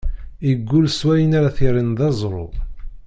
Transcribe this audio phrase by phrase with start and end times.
[0.51, 2.45] Iggul s wayen ar ad t-yerren d aẓru.